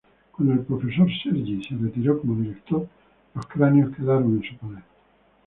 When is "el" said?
0.55-0.61